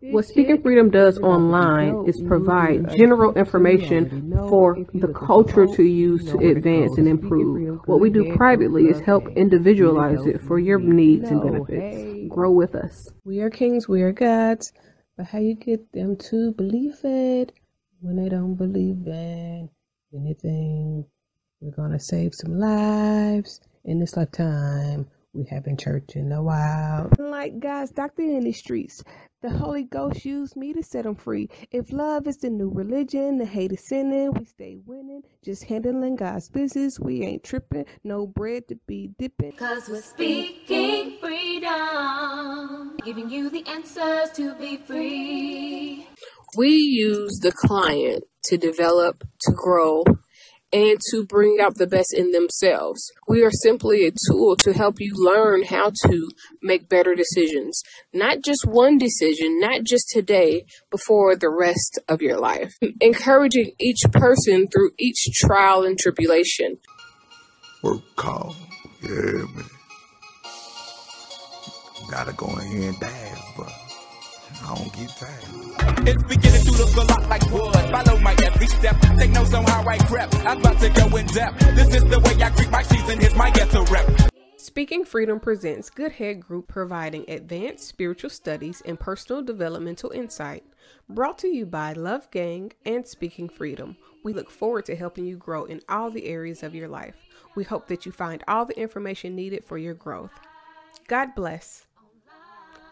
[0.00, 6.38] What Speaking Freedom does online is provide general information for the culture to use to
[6.38, 7.80] advance and improve.
[7.86, 12.28] What we do privately is help individualize it for your needs and benefits.
[12.32, 13.08] Grow with us.
[13.24, 14.72] We are kings, we are gods,
[15.16, 17.52] but how you get them to believe it
[18.00, 19.68] when they don't believe in
[20.14, 21.04] anything?
[21.60, 25.08] We're gonna save some lives in this lifetime.
[25.38, 27.12] We haven't church in a while.
[27.16, 29.04] Like God's doctor in the streets,
[29.40, 31.48] the Holy Ghost used me to set them free.
[31.70, 35.22] If love is the new religion, the hate is sinning, we stay winning.
[35.44, 37.84] Just handling God's business, we ain't tripping.
[38.02, 39.52] No bread to be dipping.
[39.52, 46.04] Cause we're speaking freedom, giving you the answers to be free.
[46.56, 50.02] We use the client to develop, to grow,
[50.72, 53.00] and to bring out the best in themselves.
[53.26, 56.28] We are simply a tool to help you learn how to
[56.62, 57.82] make better decisions.
[58.12, 62.74] Not just one decision, not just today, but for the rest of your life.
[63.00, 66.78] Encouraging each person through each trial and tribulation.
[67.82, 68.54] Work call.
[69.02, 69.64] Yeah, man.
[72.10, 73.87] Gotta go here and dance, but
[74.68, 76.06] I don't get tired.
[76.06, 77.72] It's beginning to look a lot like wood.
[77.90, 79.00] Follow my every step.
[79.16, 80.34] Take notes on how I prep.
[80.44, 81.58] I'm about to go in depth.
[81.74, 83.18] This is the way I greet my season.
[83.18, 84.06] Here's my ghetto rep.
[84.58, 90.64] Speaking Freedom presents Good Head Group providing advanced spiritual studies and personal developmental insight.
[91.08, 93.96] Brought to you by Love Gang and Speaking Freedom.
[94.22, 97.14] We look forward to helping you grow in all the areas of your life.
[97.54, 100.32] We hope that you find all the information needed for your growth.
[101.06, 101.86] God bless.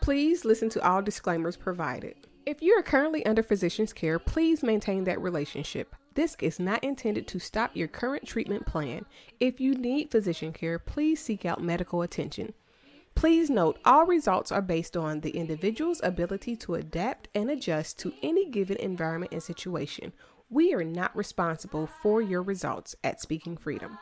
[0.06, 2.14] Please listen to all disclaimers provided.
[2.46, 5.96] If you are currently under physician's care, please maintain that relationship.
[6.14, 9.04] This is not intended to stop your current treatment plan.
[9.40, 12.54] If you need physician care, please seek out medical attention.
[13.16, 18.14] Please note all results are based on the individual's ability to adapt and adjust to
[18.22, 20.12] any given environment and situation.
[20.48, 23.98] We are not responsible for your results at Speaking Freedom.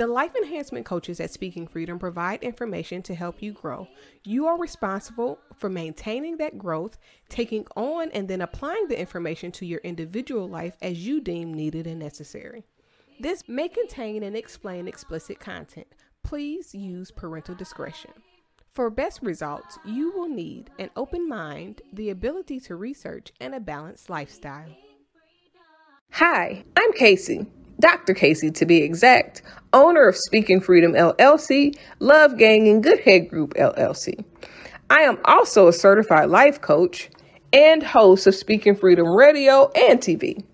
[0.00, 3.86] The life enhancement coaches at Speaking Freedom provide information to help you grow.
[4.24, 6.96] You are responsible for maintaining that growth,
[7.28, 11.86] taking on and then applying the information to your individual life as you deem needed
[11.86, 12.64] and necessary.
[13.20, 15.88] This may contain and explain explicit content.
[16.22, 18.12] Please use parental discretion.
[18.72, 23.60] For best results, you will need an open mind, the ability to research, and a
[23.60, 24.74] balanced lifestyle.
[26.12, 27.48] Hi, I'm Casey.
[27.80, 28.14] Dr.
[28.14, 29.42] Casey to be exact,
[29.72, 34.24] owner of Speaking Freedom LLC, Love Gang, and Good Head Group LLC.
[34.90, 37.10] I am also a certified life coach
[37.52, 40.44] and host of Speaking Freedom Radio and TV.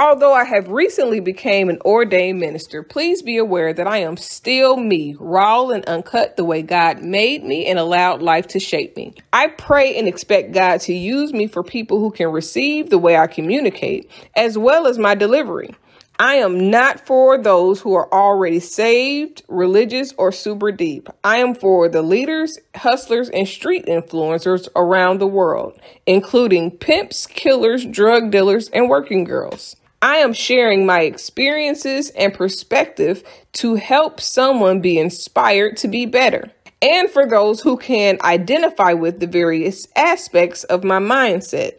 [0.00, 4.76] Although I have recently became an ordained minister, please be aware that I am still
[4.76, 9.14] me, raw and uncut the way God made me and allowed life to shape me.
[9.32, 13.16] I pray and expect God to use me for people who can receive the way
[13.16, 15.74] I communicate, as well as my delivery.
[16.20, 21.08] I am not for those who are already saved, religious, or super deep.
[21.22, 27.84] I am for the leaders, hustlers, and street influencers around the world, including pimps, killers,
[27.84, 29.76] drug dealers, and working girls.
[30.02, 33.22] I am sharing my experiences and perspective
[33.54, 36.50] to help someone be inspired to be better.
[36.82, 41.74] And for those who can identify with the various aspects of my mindset.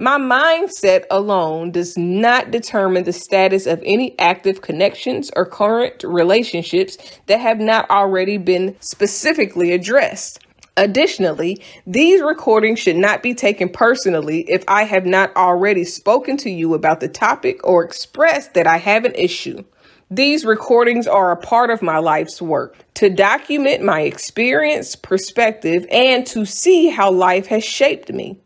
[0.00, 6.96] My mindset alone does not determine the status of any active connections or current relationships
[7.26, 10.38] that have not already been specifically addressed.
[10.76, 16.50] Additionally, these recordings should not be taken personally if I have not already spoken to
[16.50, 19.64] you about the topic or expressed that I have an issue.
[20.12, 26.24] These recordings are a part of my life's work to document my experience, perspective, and
[26.28, 28.38] to see how life has shaped me.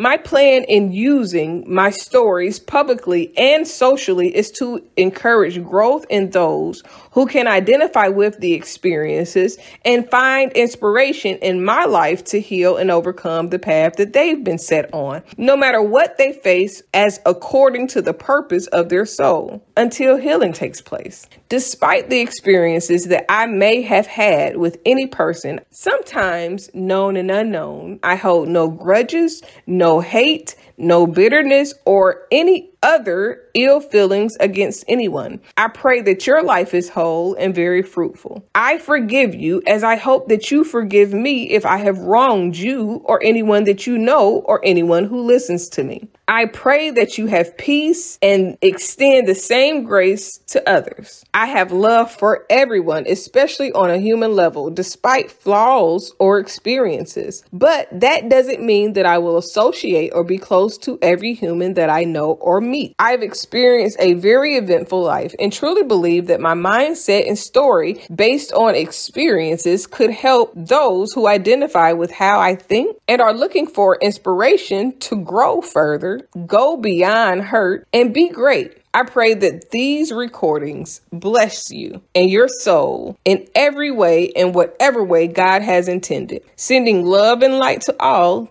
[0.00, 6.84] My plan in using my stories publicly and socially is to encourage growth in those
[7.10, 12.92] who can identify with the experiences and find inspiration in my life to heal and
[12.92, 17.88] overcome the path that they've been set on, no matter what they face, as according
[17.88, 21.26] to the purpose of their soul, until healing takes place.
[21.48, 27.98] Despite the experiences that I may have had with any person, sometimes known and unknown,
[28.04, 35.40] I hold no grudges, no hate, no bitterness, or any other ill feelings against anyone.
[35.56, 38.46] I pray that your life is whole and very fruitful.
[38.54, 43.02] I forgive you as I hope that you forgive me if I have wronged you
[43.04, 46.08] or anyone that you know or anyone who listens to me.
[46.30, 51.24] I pray that you have peace and extend the same grace to others.
[51.32, 57.42] I have love for everyone, especially on a human level, despite flaws or experiences.
[57.50, 61.88] But that doesn't mean that I will associate or be close to every human that
[61.88, 62.60] I know or
[62.98, 68.52] I've experienced a very eventful life and truly believe that my mindset and story based
[68.52, 73.96] on experiences could help those who identify with how I think and are looking for
[74.00, 78.78] inspiration to grow further, go beyond hurt, and be great.
[78.94, 85.04] I pray that these recordings bless you and your soul in every way, in whatever
[85.04, 86.42] way God has intended.
[86.56, 88.50] Sending love and light to all.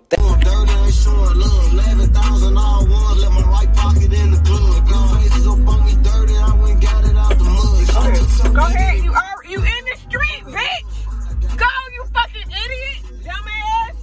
[8.57, 11.57] Go ahead, you are you in the street, bitch?
[11.57, 13.93] Go, you fucking idiot, dumbass.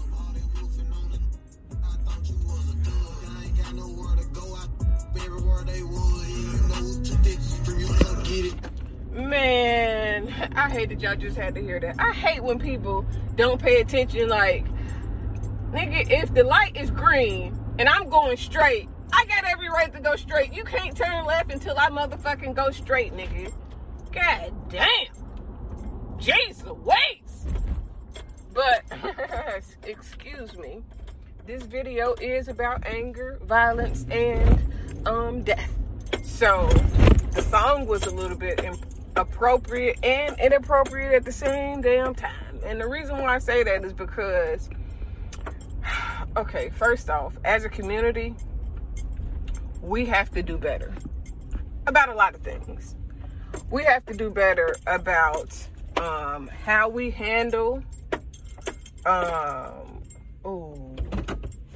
[9.12, 11.97] Man, I hate that y'all just had to hear that.
[11.99, 13.05] I hate when people
[13.35, 14.29] don't pay attention.
[14.29, 14.67] Like,
[15.73, 20.01] nigga, if the light is green and I'm going straight, I got every right to
[20.01, 20.53] go straight.
[20.53, 23.53] You can't turn left until I motherfucking go straight, nigga.
[24.14, 25.06] God damn.
[26.19, 27.46] Jeez Louise.
[28.55, 28.84] But,
[29.84, 30.82] excuse me,
[31.46, 34.72] this video is about anger, violence, and
[35.06, 35.69] um death.
[36.22, 36.69] So,
[37.32, 38.64] the song was a little bit
[39.16, 42.60] appropriate and inappropriate at the same damn time.
[42.64, 44.70] And the reason why I say that is because,
[46.37, 48.37] okay, first off, as a community,
[49.82, 50.94] we have to do better
[51.88, 52.94] about a lot of things.
[53.75, 55.53] We have to do better about
[55.97, 57.82] um, how we handle.
[59.05, 60.00] Um,
[60.44, 60.94] oh,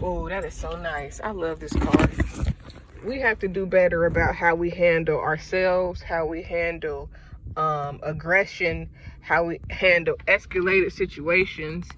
[0.00, 1.20] oh, that is so nice.
[1.20, 2.08] I love this car.
[3.04, 7.10] We have to do better about how we handle ourselves, how we handle
[7.56, 8.90] um, aggression,
[9.20, 11.88] how we handle escalated situations,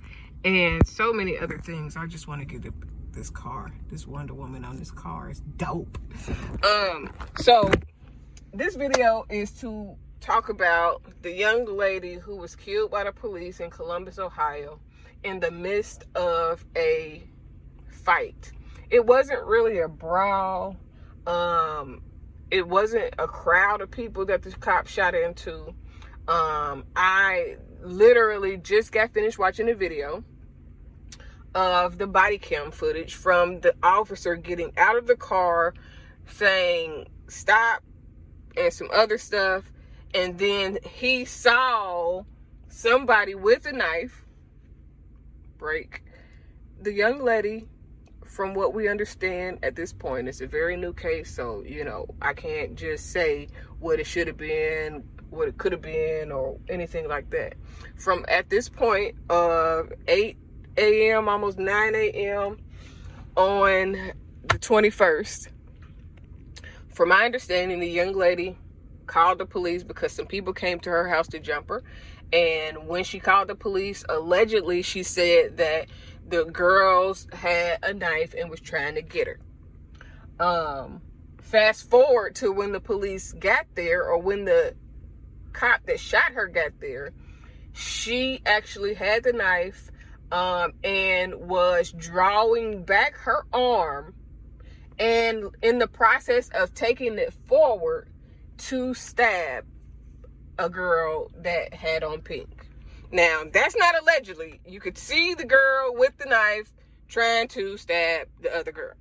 [0.47, 1.99] and so many other things.
[1.99, 2.73] I just want to get
[3.13, 5.99] this car, this Wonder Woman on this car is dope.
[6.65, 7.71] Um, so
[8.53, 13.61] this video is to talk about the young lady who was killed by the police
[13.61, 14.81] in Columbus, Ohio,
[15.23, 17.23] in the midst of a
[17.89, 18.51] fight.
[18.91, 20.77] It wasn't really a brawl.
[21.27, 22.03] Um,
[22.51, 25.75] it wasn't a crowd of people that the cop shot into.
[26.27, 30.25] Um, I literally just got finished watching the video
[31.55, 35.75] of the body cam footage from the officer getting out of the car
[36.27, 37.83] saying stop
[38.57, 39.71] and some other stuff
[40.15, 42.23] and then he saw
[42.69, 44.25] somebody with a knife
[45.59, 46.03] break
[46.81, 47.69] the young lady
[48.31, 52.07] from what we understand at this point, it's a very new case, so you know,
[52.23, 53.49] I can't just say
[53.81, 57.55] what it should have been, what it could have been, or anything like that.
[57.97, 60.37] From at this point of 8
[60.77, 62.59] a.m., almost 9 a.m.
[63.37, 64.13] on
[64.49, 65.49] the 21st,
[66.93, 68.59] from my understanding, the young lady
[69.07, 71.83] called the police because some people came to her house to jump her.
[72.33, 75.87] And when she called the police, allegedly, she said that
[76.29, 79.41] the girls had a knife and was trying to get her.
[80.39, 81.03] Um,
[81.43, 84.75] fast forward to when the police got there, or when the
[85.53, 87.13] cop that shot her got there,
[87.73, 89.91] she actually had the knife
[90.31, 94.15] um, and was drawing back her arm,
[95.01, 98.09] and in the process of taking it forward
[98.59, 99.65] to stab
[100.59, 102.67] a girl that had on pink.
[103.11, 104.61] Now, that's not allegedly.
[104.67, 106.71] You could see the girl with the knife
[107.09, 108.93] trying to stab the other girl.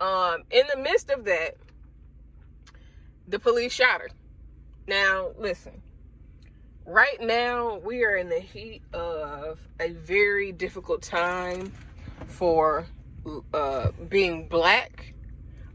[0.00, 1.56] Um, in the midst of that,
[3.28, 4.10] the police shot her.
[4.88, 5.80] Now, listen.
[6.84, 11.72] Right now, we are in the heat of a very difficult time
[12.26, 12.86] for
[13.54, 15.11] uh, being black,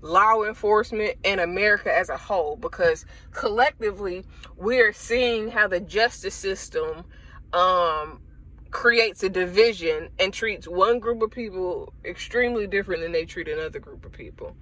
[0.01, 4.23] law enforcement, and America as a whole because collectively
[4.55, 7.03] we are seeing how the justice system
[7.53, 8.21] um,
[8.71, 13.79] creates a division and treats one group of people extremely different than they treat another
[13.79, 14.55] group of people.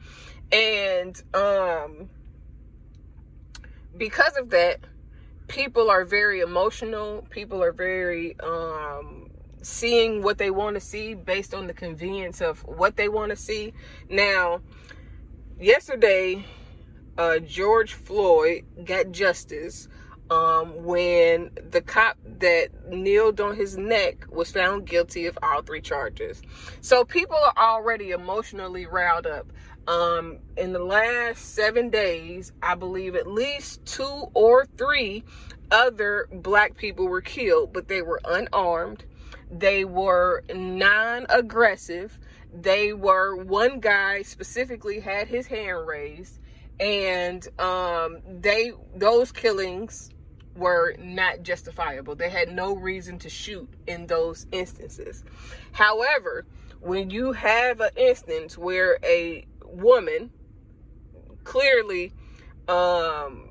[0.51, 2.09] And um,
[3.97, 4.79] because of that,
[5.47, 9.29] people are very emotional, people are very um,
[9.61, 13.35] seeing what they want to see based on the convenience of what they want to
[13.35, 13.73] see.
[14.09, 14.61] Now,
[15.59, 16.45] yesterday,
[17.17, 19.87] uh, George Floyd got justice
[20.29, 25.81] um, when the cop that kneeled on his neck was found guilty of all three
[25.81, 26.41] charges.
[26.81, 29.51] So people are already emotionally riled up.
[29.87, 35.23] Um, in the last seven days, I believe at least two or three
[35.69, 39.05] other black people were killed, but they were unarmed.
[39.51, 42.17] They were non aggressive.
[42.55, 46.39] They were, one guy specifically had his hand raised,
[46.79, 50.09] and um, they, those killings
[50.55, 52.15] were not justifiable.
[52.15, 55.23] They had no reason to shoot in those instances.
[55.73, 56.45] However,
[56.79, 60.31] when you have an instance where a woman
[61.43, 62.13] clearly
[62.67, 63.49] um,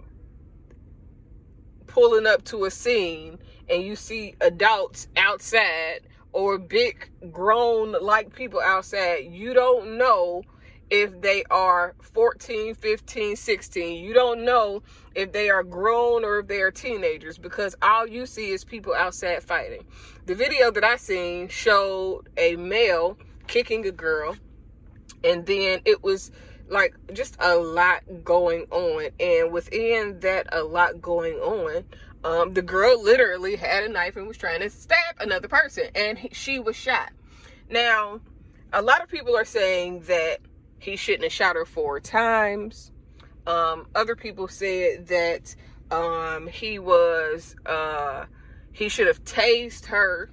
[1.87, 6.01] pulling up to a scene and you see adults outside
[6.35, 10.43] or big grown like people outside, you don't know
[10.91, 14.05] if they are 14, 15, 16.
[14.05, 14.83] You don't know
[15.15, 18.93] if they are grown or if they are teenagers because all you see is people
[18.95, 19.85] outside fighting.
[20.27, 24.37] The video that I seen showed a male kicking a girl
[25.23, 26.33] and then it was
[26.69, 31.85] like just a lot going on and within that a lot going on
[32.25, 36.19] um, the girl literally had a knife and was trying to stab another person and
[36.19, 37.13] he, she was shot.
[37.71, 38.21] Now
[38.73, 40.39] a lot of people are saying that
[40.79, 42.91] he shouldn't have shot her four times.
[43.47, 45.55] Um, other people said that
[45.91, 48.25] um, he was uh,
[48.73, 50.31] he should have tased her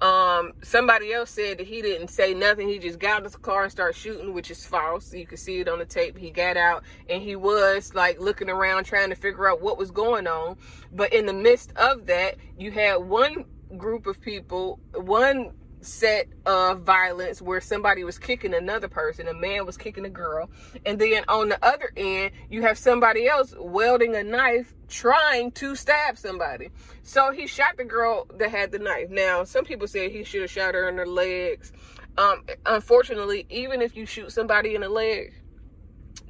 [0.00, 2.68] um, somebody else said that he didn't say nothing.
[2.68, 5.12] He just got of the car and started shooting, which is false.
[5.12, 6.16] You can see it on the tape.
[6.16, 9.90] He got out and he was like looking around trying to figure out what was
[9.90, 10.56] going on.
[10.92, 13.44] But in the midst of that, you had one
[13.76, 19.66] group of people, one set of violence where somebody was kicking another person, a man
[19.66, 20.50] was kicking a girl,
[20.84, 25.76] and then on the other end, you have somebody else wielding a knife trying to
[25.76, 26.70] stab somebody.
[27.02, 29.10] So he shot the girl that had the knife.
[29.10, 31.72] Now, some people say he should have shot her in the legs.
[32.16, 35.34] Um, unfortunately, even if you shoot somebody in the leg,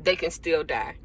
[0.00, 0.96] they can still die.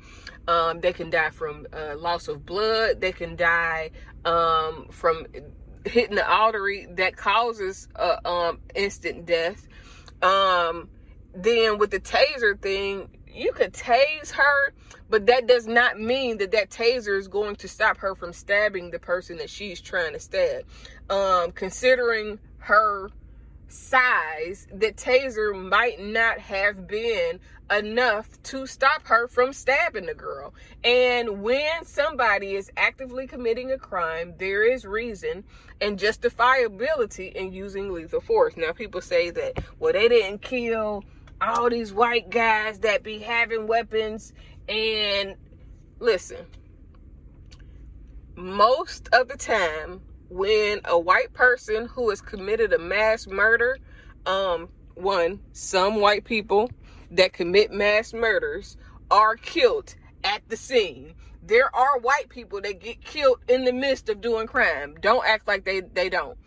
[0.48, 3.00] Um, they can die from uh, loss of blood.
[3.00, 3.92] They can die
[4.26, 5.26] um, from
[5.86, 9.68] hitting the artery that causes a um, instant death.
[10.22, 10.90] Um,
[11.34, 14.74] then with the taser thing, you could tase her,
[15.14, 18.90] but that does not mean that that taser is going to stop her from stabbing
[18.90, 20.66] the person that she's trying to stab.
[21.08, 23.12] Um, considering her
[23.68, 27.40] size, the taser might not have been
[27.70, 30.56] enough to stop her from stabbing the girl.
[30.84, 35.44] And when somebody is actively committing a crime, there is reason
[35.80, 38.58] and justifiability in using lethal force.
[38.58, 41.04] Now, people say that, well, they didn't kill
[41.44, 44.34] all these white guys that be having weapons.
[44.68, 45.36] And
[46.00, 46.46] listen,
[48.36, 53.78] most of the time, when a white person who has committed a mass murder,
[54.26, 56.72] um, one, some white people
[57.12, 58.78] that commit mass murders
[59.12, 61.14] are killed at the scene.
[61.44, 64.96] There are white people that get killed in the midst of doing crime.
[65.02, 66.38] Don't act like they, they don't.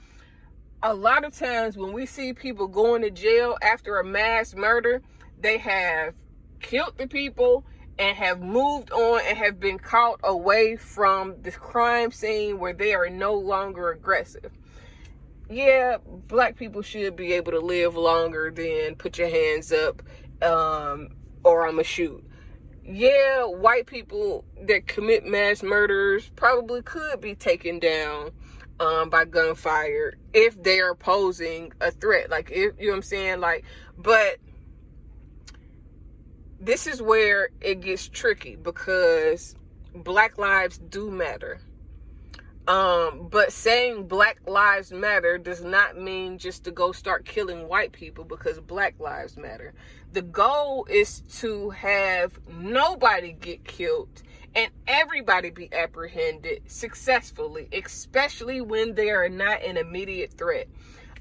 [0.82, 5.02] A lot of times when we see people going to jail after a mass murder,
[5.38, 6.14] they have
[6.61, 7.64] killed the people
[7.99, 12.95] and have moved on and have been caught away from the crime scene where they
[12.95, 14.53] are no longer aggressive.
[15.49, 20.03] Yeah, black people should be able to live longer than put your hands up
[20.43, 21.09] um,
[21.45, 22.23] or I'm a shoot.
[22.85, 28.31] Yeah, white people that commit mass murders probably could be taken down
[28.79, 32.31] um, by gunfire if they are posing a threat.
[32.31, 33.41] Like, if you know what I'm saying?
[33.41, 33.65] Like,
[33.97, 34.37] but
[36.60, 39.54] this is where it gets tricky because
[39.94, 41.60] black lives do matter.
[42.68, 47.92] Um, but saying black lives matter does not mean just to go start killing white
[47.92, 49.72] people because black lives matter.
[50.12, 54.22] The goal is to have nobody get killed
[54.56, 60.66] and everybody be apprehended successfully, especially when they are not an immediate threat.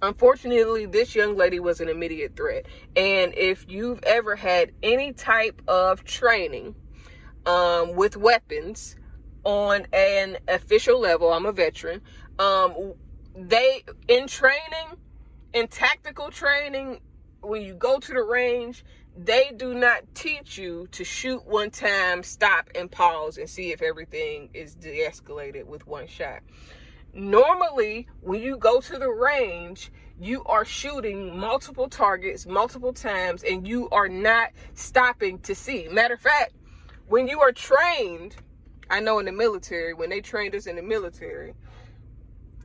[0.02, 2.66] Unfortunately, this young lady was an immediate threat.
[2.96, 6.76] And if you've ever had any type of training
[7.46, 8.96] um, with weapons
[9.44, 12.02] on an official level, I'm a veteran,
[12.40, 12.94] um,
[13.36, 14.98] they, in training,
[15.54, 17.00] in tactical training,
[17.42, 18.84] when you go to the range,
[19.18, 23.82] they do not teach you to shoot one time, stop and pause and see if
[23.82, 26.42] everything is de escalated with one shot
[27.16, 33.66] Normally, when you go to the range, you are shooting multiple targets multiple times and
[33.66, 35.88] you are not stopping to see.
[35.90, 36.54] Matter of fact,
[37.08, 38.36] when you are trained,
[38.90, 41.54] I know in the military, when they trained us in the military,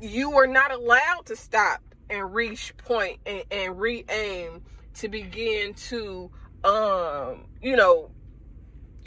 [0.01, 4.63] you were not allowed to stop and reach point and, and re-aim
[4.95, 6.31] to begin to
[6.65, 8.11] um you know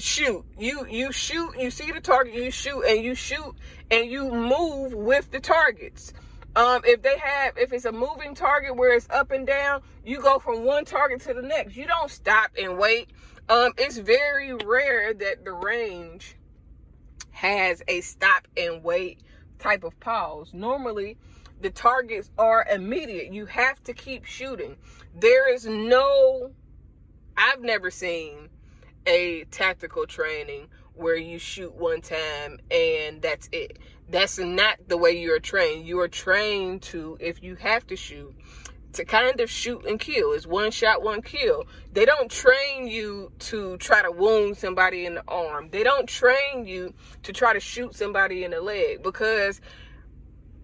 [0.04, 0.44] shoot.
[0.60, 3.56] You you shoot you see the target you shoot and you shoot
[3.90, 6.12] and you move with the targets.
[6.58, 10.22] Um if they have if it's a moving target where it's up and down you
[10.22, 11.78] go from one target to the next.
[11.78, 13.12] You don't stop and wait.
[13.48, 16.36] Um it's very rare that the range
[17.32, 19.22] has a stop and wait
[19.58, 20.54] type of pause.
[20.54, 21.18] Normally
[21.62, 23.32] the targets are immediate.
[23.32, 24.76] You have to keep shooting.
[25.16, 26.52] There is no
[27.38, 28.50] i've never seen
[29.06, 33.80] a tactical training where you shoot one time and that's it.
[34.10, 35.88] That's not the way you're trained.
[35.88, 38.36] You are trained to, if you have to shoot,
[38.94, 40.34] to kind of shoot and kill.
[40.34, 41.66] It's one shot, one kill.
[41.92, 45.70] They don't train you to try to wound somebody in the arm.
[45.72, 46.94] They don't train you
[47.24, 49.62] to try to shoot somebody in the leg because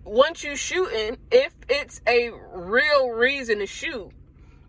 [0.03, 4.11] once you shooting, if it's a real reason to shoot,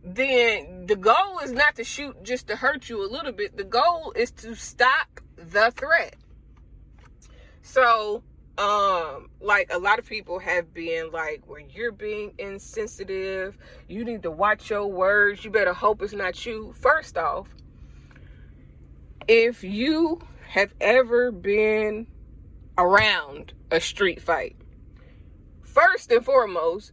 [0.03, 3.57] then the goal is not to shoot just to hurt you a little bit.
[3.57, 6.17] The goal is to stop the threat.
[7.63, 8.23] So,
[8.57, 13.57] um, like a lot of people have been like, well, you're being insensitive.
[13.89, 15.45] You need to watch your words.
[15.45, 16.75] You better hope it's not you.
[16.81, 17.49] First off,
[19.29, 22.07] if you have ever been
[22.77, 24.57] around a street fight,
[25.63, 26.93] first and foremost,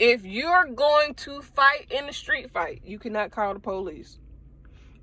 [0.00, 4.18] if you're going to fight in a street fight, you cannot call the police.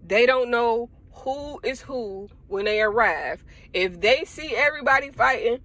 [0.05, 3.43] They don't know who is who when they arrive.
[3.73, 5.59] If they see everybody fighting,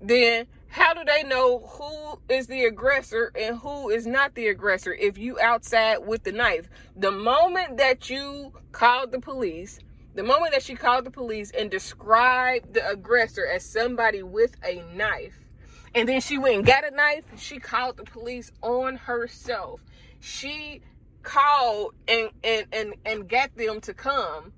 [0.00, 4.94] then how do they know who is the aggressor and who is not the aggressor
[4.94, 6.66] if you outside with the knife?
[6.96, 9.78] The moment that you called the police,
[10.14, 14.82] the moment that she called the police and described the aggressor as somebody with a
[14.94, 15.49] knife,
[15.94, 17.24] and then she went and got a knife.
[17.36, 19.80] She called the police on herself.
[20.20, 20.82] She
[21.22, 24.52] called and and and and got them to come.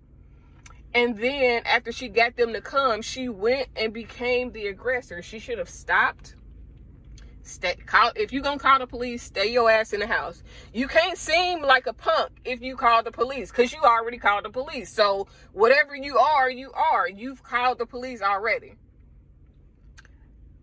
[0.94, 5.22] And then after she got them to come, she went and became the aggressor.
[5.22, 6.34] She should have stopped.
[7.44, 10.42] Stay call if you're gonna call the police, stay your ass in the house.
[10.72, 14.44] You can't seem like a punk if you call the police, because you already called
[14.44, 14.92] the police.
[14.92, 17.08] So whatever you are, you are.
[17.08, 18.74] You've called the police already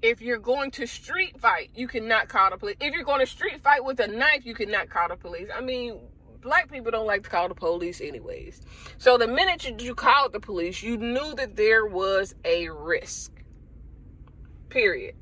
[0.02, 2.78] if you're going to street fight, you cannot call the police.
[2.80, 5.50] If you're going to street fight with a knife, you cannot call the police.
[5.54, 6.00] I mean,
[6.42, 8.62] black people don't like to call the police anyways.
[8.98, 13.32] So the minute you, you called the police, you knew that there was a risk.
[14.70, 15.16] Period.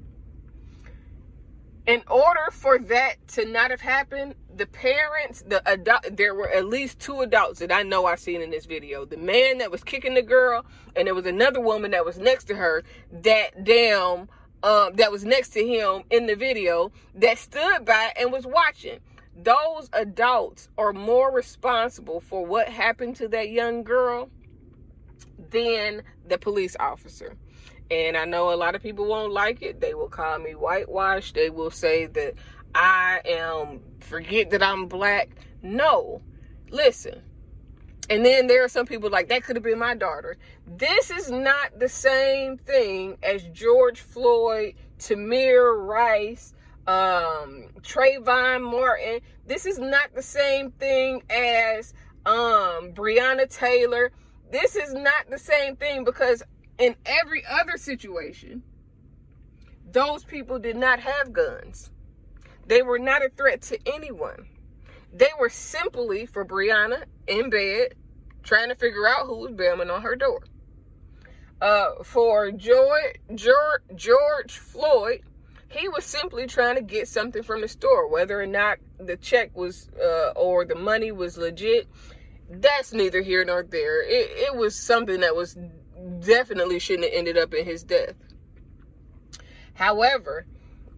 [1.87, 6.65] In order for that to not have happened, the parents, the adult, there were at
[6.65, 9.05] least two adults that I know I've seen in this video.
[9.05, 10.65] The man that was kicking the girl,
[10.97, 12.83] and there was another woman that was next to her
[13.23, 14.27] that damn
[14.63, 18.99] um, that was next to him in the video that stood by and was watching.
[19.35, 24.29] Those adults are more responsible for what happened to that young girl
[25.51, 27.35] than the police officer.
[27.89, 29.79] And I know a lot of people won't like it.
[29.79, 31.35] They will call me whitewashed.
[31.35, 32.33] They will say that
[32.73, 35.29] I am, forget that I'm black.
[35.61, 36.21] No.
[36.69, 37.21] Listen,
[38.09, 40.37] and then there are some people like that could have been my daughter.
[40.65, 46.53] This is not the same thing as George Floyd, Tamir Rice,
[46.87, 49.19] um, Trayvon Martin.
[49.45, 51.93] This is not the same thing as
[52.25, 54.11] um, Breonna Taylor.
[54.51, 56.43] This is not the same thing because
[56.79, 58.63] in every other situation,
[59.91, 61.91] those people did not have guns.
[62.67, 64.47] They were not a threat to anyone.
[65.13, 67.95] They were simply for Breonna in bed
[68.43, 70.41] trying to figure out who was banging on her door.
[71.59, 75.21] Uh, for George, George, George Floyd,
[75.69, 79.55] he was simply trying to get something from the store, whether or not the check
[79.55, 81.87] was uh, or the money was legit.
[82.49, 84.01] That's neither here nor there.
[84.03, 85.57] It, it was something that was
[86.19, 88.15] definitely shouldn't have ended up in his death.
[89.73, 90.45] However,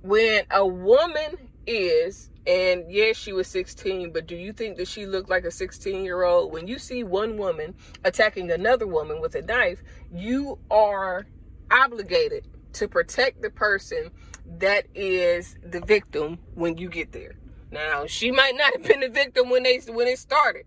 [0.02, 5.06] when a woman is and yes, she was 16, but do you think that she
[5.06, 6.52] looked like a 16 year old?
[6.52, 11.28] When you see one woman attacking another woman with a knife, you are
[11.70, 14.10] obligated to protect the person
[14.60, 17.36] that is the victim when you get there.
[17.72, 20.66] Now, she might not have been the victim when they when it started,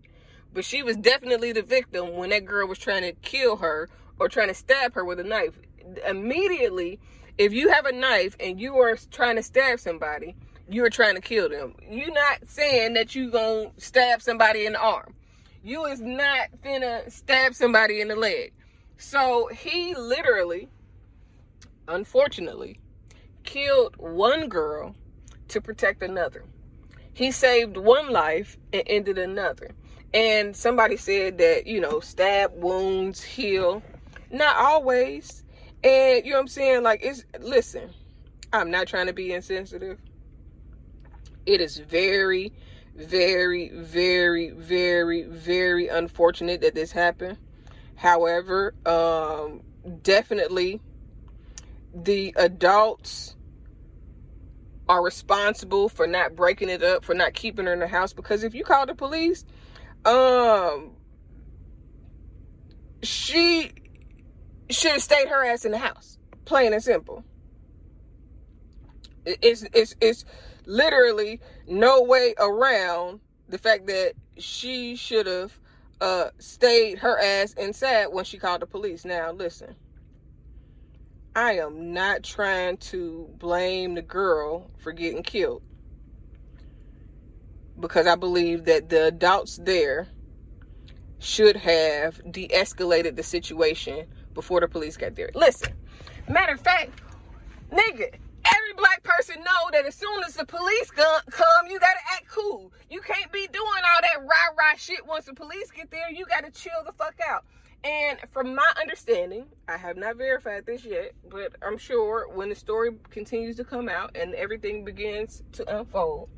[0.53, 4.29] but she was definitely the victim when that girl was trying to kill her or
[4.29, 5.59] trying to stab her with a knife.
[6.07, 7.01] Immediately,
[7.37, 10.35] If you have a knife and you are trying to stab somebody,
[10.73, 11.75] you are trying to kill them.
[11.87, 15.13] You're not saying that you gonna stab somebody in the arm.
[15.63, 18.53] You is not finna stab somebody in the leg.
[18.97, 20.69] So he literally,
[21.87, 22.79] unfortunately,
[23.43, 24.95] killed one girl
[25.49, 26.43] to protect another.
[27.13, 29.71] He saved one life and ended another.
[30.13, 33.83] And somebody said that, you know, stab wounds heal.
[34.31, 35.43] Not always.
[35.83, 36.83] And you know what I'm saying?
[36.83, 37.91] Like it's listen,
[38.51, 39.99] I'm not trying to be insensitive.
[41.45, 42.53] It is very,
[42.95, 47.37] very, very, very, very unfortunate that this happened.
[47.95, 49.61] However, um,
[50.01, 50.81] definitely
[51.93, 53.35] the adults
[54.89, 58.13] are responsible for not breaking it up, for not keeping her in the house.
[58.13, 59.45] Because if you call the police,
[60.05, 60.91] um,
[63.01, 63.71] she
[64.69, 66.17] should have stayed her ass in the house.
[66.45, 67.23] Plain and simple.
[69.25, 70.25] It's it's it's
[70.65, 75.59] literally no way around the fact that she should have
[76.01, 79.05] uh stayed her ass inside when she called the police.
[79.05, 79.75] Now listen.
[81.35, 85.63] I am not trying to blame the girl for getting killed.
[87.79, 90.07] Because I believe that the adults there
[91.17, 95.31] should have de escalated the situation before the police got there.
[95.33, 95.73] Listen,
[96.29, 97.01] matter of fact,
[97.71, 98.13] nigga,
[98.45, 102.71] every black person know that as soon as the police come, you gotta act cool.
[102.89, 106.11] You can't be doing all that rah rah shit once the police get there.
[106.11, 107.45] You gotta chill the fuck out.
[107.83, 112.55] And from my understanding, I have not verified this yet, but I'm sure when the
[112.55, 116.29] story continues to come out and everything begins to unfold,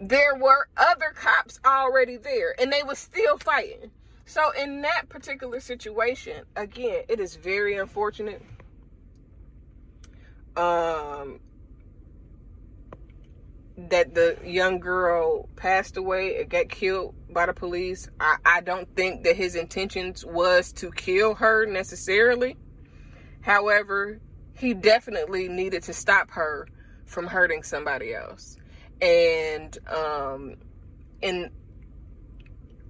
[0.00, 3.90] there were other cops already there and they were still fighting.
[4.26, 8.42] So, in that particular situation, again, it is very unfortunate.
[10.58, 11.40] Um,
[13.78, 18.08] that the young girl passed away and got killed by the police.
[18.18, 22.56] I, I don't think that his intentions was to kill her necessarily.
[23.40, 24.20] However,
[24.54, 26.66] he definitely needed to stop her
[27.06, 28.56] from hurting somebody else.
[29.00, 30.56] And um
[31.22, 31.50] in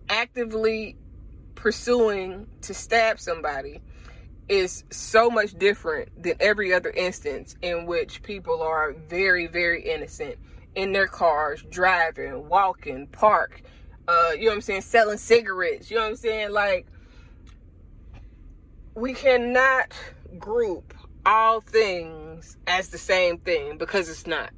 [0.08, 0.96] actively
[1.54, 3.82] pursuing to stab somebody
[4.48, 10.36] is so much different than every other instance in which people are very, very innocent
[10.74, 13.62] in their cars, driving, walking, park,
[14.06, 16.50] uh, you know what I'm saying, selling cigarettes, you know what I'm saying?
[16.50, 16.86] Like,
[18.94, 19.92] we cannot
[20.38, 20.94] group
[21.26, 24.50] all things as the same thing because it's not.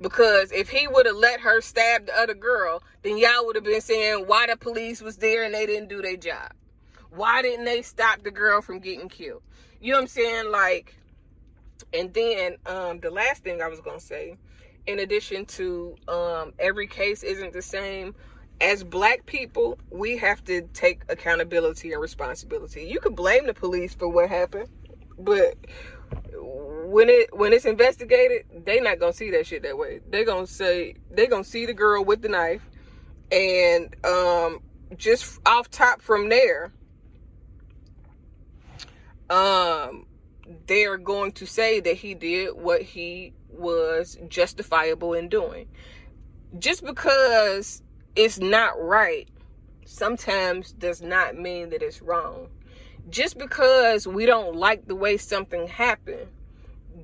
[0.00, 3.64] Because if he would have let her stab the other girl, then y'all would have
[3.64, 6.52] been saying why the police was there and they didn't do their job.
[7.14, 9.42] Why didn't they stop the girl from getting killed?
[9.80, 10.50] You know what I'm saying?
[10.50, 10.96] Like,
[11.92, 14.36] and then um, the last thing I was gonna say
[14.86, 18.14] in addition to um, every case isn't the same
[18.60, 23.94] as black people we have to take accountability and responsibility you could blame the police
[23.94, 24.68] for what happened
[25.18, 25.56] but
[26.34, 30.46] when it when it's investigated they not gonna see that shit that way they gonna
[30.46, 32.62] say they gonna see the girl with the knife
[33.32, 34.60] and um
[34.96, 36.72] just off top from there
[39.32, 40.06] um
[40.66, 45.68] they're going to say that he did what he was justifiable in doing.
[46.58, 47.82] Just because
[48.14, 49.28] it's not right
[49.86, 52.48] sometimes does not mean that it's wrong.
[53.08, 56.28] Just because we don't like the way something happened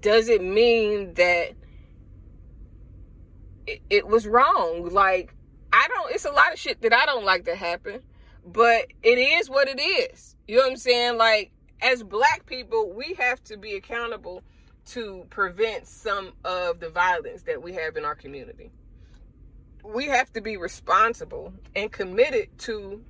[0.01, 1.53] doesn't mean that
[3.67, 4.89] it, it was wrong.
[4.91, 5.35] Like,
[5.73, 8.03] I don't, it's a lot of shit that I don't like to happen,
[8.45, 10.37] but it is what it is.
[10.47, 11.19] You know what I'm saying?
[11.19, 14.43] Like, as black people, we have to be accountable
[14.87, 18.71] to prevent some of the violence that we have in our community.
[19.85, 23.05] We have to be responsible and committed to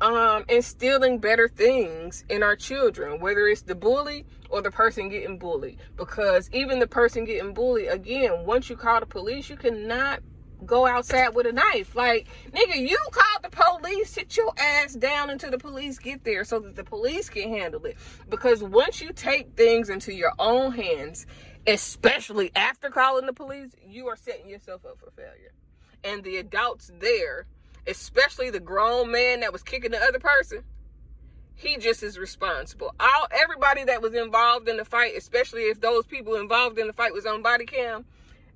[0.00, 5.38] um, instilling better things in our children, whether it's the bully or the person getting
[5.38, 5.78] bullied.
[5.96, 10.20] Because even the person getting bullied, again, once you call the police, you cannot
[10.66, 11.94] go outside with a knife.
[11.94, 16.44] Like, nigga, you called the police, sit your ass down until the police get there
[16.44, 17.96] so that the police can handle it.
[18.28, 21.26] Because once you take things into your own hands,
[21.66, 25.52] especially after calling the police, you are setting yourself up for failure.
[26.02, 27.46] And the adults there,
[27.86, 30.64] especially the grown man that was kicking the other person,
[31.54, 32.94] he just is responsible.
[32.98, 36.92] All everybody that was involved in the fight, especially if those people involved in the
[36.94, 38.06] fight was on body cam,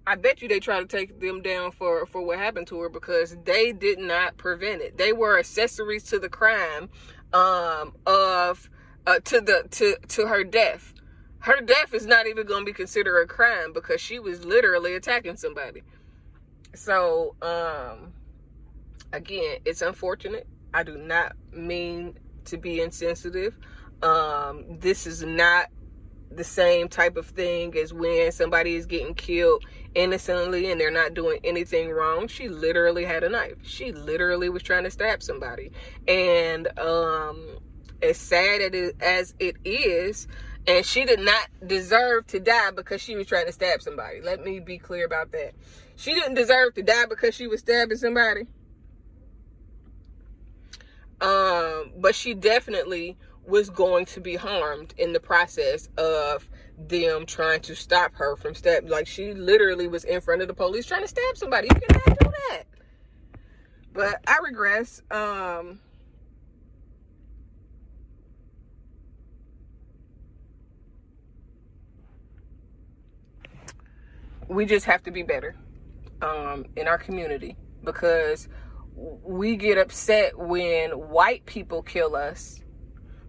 [0.06, 2.88] I bet you they try to take them down for for what happened to her
[2.88, 4.98] because they did not prevent it.
[4.98, 6.90] They were accessories to the crime
[7.32, 8.68] um, of
[9.06, 10.92] uh, to the to to her death.
[11.40, 14.94] her death is not even going to be considered a crime because she was literally
[14.94, 15.82] attacking somebody.
[16.74, 18.12] So, um,
[19.12, 20.46] again, it's unfortunate.
[20.74, 23.58] I do not mean to be insensitive.
[24.02, 25.68] Um, this is not
[26.36, 31.14] the same type of thing as when somebody is getting killed innocently and they're not
[31.14, 32.26] doing anything wrong.
[32.28, 33.56] She literally had a knife.
[33.62, 35.70] She literally was trying to stab somebody.
[36.08, 37.58] And um
[38.02, 40.28] as sad as it is,
[40.66, 44.20] and she did not deserve to die because she was trying to stab somebody.
[44.20, 45.52] Let me be clear about that.
[45.96, 48.46] She didn't deserve to die because she was stabbing somebody.
[51.20, 53.16] Um, but she definitely
[53.46, 58.54] was going to be harmed in the process of them trying to stop her from
[58.54, 58.88] stab.
[58.88, 61.68] Like she literally was in front of the police trying to stab somebody.
[61.68, 62.64] You cannot do that.
[63.92, 65.02] But I regress.
[65.10, 65.80] Um,
[74.48, 75.54] we just have to be better
[76.22, 78.48] um, in our community because
[78.96, 82.60] we get upset when white people kill us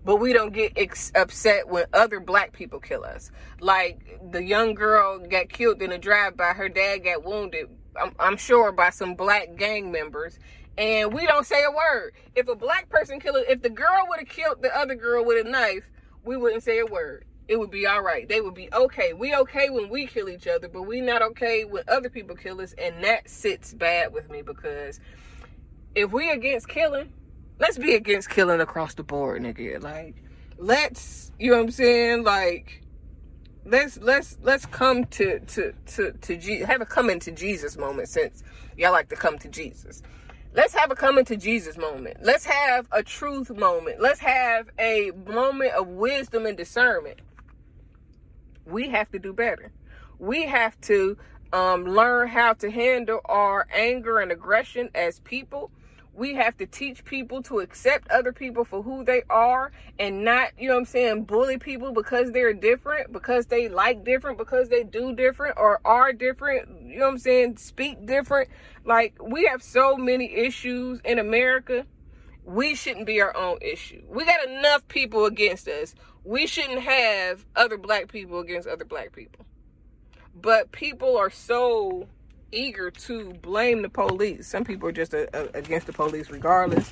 [0.05, 3.31] but we don't get ex- upset when other black people kill us.
[3.59, 7.67] Like the young girl got killed in a drive-by, her dad got wounded.
[7.99, 10.37] I'm, I'm sure by some black gang members,
[10.77, 12.13] and we don't say a word.
[12.35, 15.45] If a black person killed, if the girl would have killed the other girl with
[15.45, 15.89] a knife,
[16.23, 17.25] we wouldn't say a word.
[17.47, 18.27] It would be all right.
[18.27, 19.13] They would be okay.
[19.13, 22.59] We okay when we kill each other, but we not okay when other people kill
[22.59, 24.99] us, and that sits bad with me because
[25.93, 27.13] if we against killing,
[27.59, 29.81] let's be against killing across the board, nigga.
[29.81, 30.15] Like,
[30.57, 32.23] let's, you know what I'm saying?
[32.23, 32.81] Like,
[33.65, 38.07] let's let's let's come to to to to Jesus, have a coming to Jesus moment
[38.09, 38.43] since
[38.77, 40.01] y'all like to come to Jesus.
[40.53, 42.17] Let's have a coming to Jesus moment.
[42.21, 43.99] Let's have a truth moment.
[43.99, 47.19] Let's have a moment of wisdom and discernment.
[48.65, 49.73] We have to do better.
[50.17, 51.17] We have to
[51.51, 55.71] um, learn how to handle our anger and aggression as people
[56.15, 60.51] we have to teach people to accept other people for who they are and not,
[60.57, 64.69] you know what I'm saying, bully people because they're different, because they like different, because
[64.69, 68.49] they do different or are different, you know what I'm saying, speak different.
[68.85, 71.85] Like, we have so many issues in America.
[72.45, 74.03] We shouldn't be our own issue.
[74.07, 75.95] We got enough people against us.
[76.23, 79.45] We shouldn't have other black people against other black people.
[80.33, 82.07] But people are so
[82.51, 84.47] eager to blame the police.
[84.47, 86.91] Some people are just a, a, against the police regardless.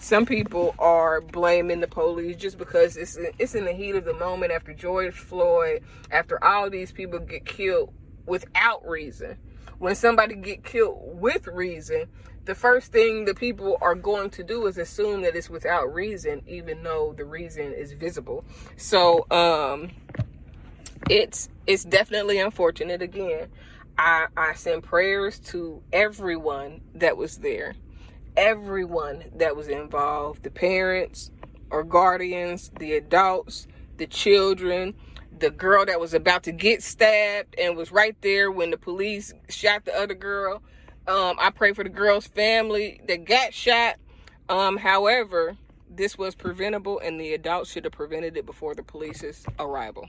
[0.00, 4.14] Some people are blaming the police just because it's it's in the heat of the
[4.14, 7.92] moment after George Floyd, after all these people get killed
[8.26, 9.36] without reason.
[9.78, 12.06] When somebody get killed with reason,
[12.46, 16.42] the first thing the people are going to do is assume that it's without reason,
[16.46, 18.44] even though the reason is visible.
[18.76, 19.90] So um,
[21.10, 23.48] it's it's definitely unfortunate again.
[23.98, 27.74] I, I send prayers to everyone that was there,
[28.36, 31.30] everyone that was involved the parents
[31.70, 34.94] or guardians, the adults, the children,
[35.38, 39.32] the girl that was about to get stabbed and was right there when the police
[39.48, 40.62] shot the other girl.
[41.08, 43.96] Um, I pray for the girl's family that got shot.
[44.48, 45.56] Um, however,
[45.88, 50.08] this was preventable and the adults should have prevented it before the police's arrival.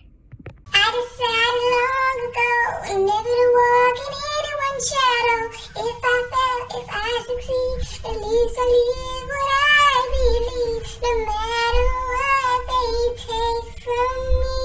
[0.78, 2.52] I decided long ago
[3.10, 5.44] never to walk in anyone's shadow.
[5.90, 10.84] If I fail, if I succeed, at least I live what I believe.
[11.02, 12.94] No matter what they
[13.26, 14.62] take from me,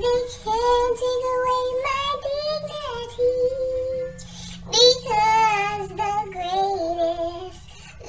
[0.00, 3.36] they can't take away my dignity.
[4.72, 7.60] Because the greatest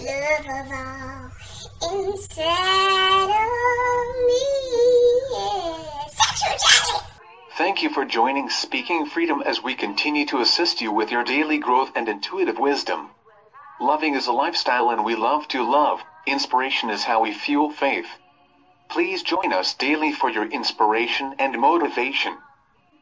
[0.07, 5.62] love of all inside of me.
[7.63, 11.57] Thank you for joining Speaking Freedom as we continue to assist you with your daily
[11.57, 13.11] growth and intuitive wisdom.
[13.79, 16.01] Loving is a lifestyle and we love to love.
[16.27, 18.09] Inspiration is how we fuel faith.
[18.89, 22.37] Please join us daily for your inspiration and motivation.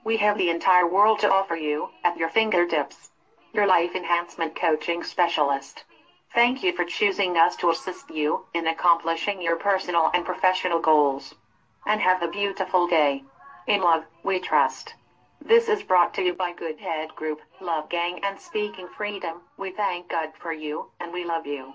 [0.05, 3.09] We have the entire world to offer you at your fingertips.
[3.55, 5.85] Your life enhancement coaching specialist.
[6.35, 11.33] Thank you for choosing us to assist you in accomplishing your personal and professional goals.
[11.87, 13.23] And have a beautiful day.
[13.67, 14.95] In love, we trust.
[15.39, 19.41] This is brought to you by Good Head Group, Love Gang and Speaking Freedom.
[19.57, 21.73] We thank God for you, and we love you.